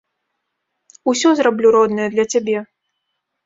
Усё 1.13 1.29
зраблю, 1.41 1.67
родная, 1.77 2.11
для 2.17 2.29
цябе. 2.33 2.59